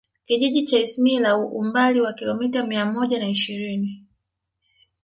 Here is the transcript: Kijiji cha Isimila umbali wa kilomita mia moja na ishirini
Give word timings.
Kijiji 0.25 0.63
cha 0.63 0.79
Isimila 0.79 1.37
umbali 1.37 2.01
wa 2.01 2.13
kilomita 2.13 2.63
mia 2.67 2.85
moja 2.85 3.19
na 3.19 3.29
ishirini 3.29 4.05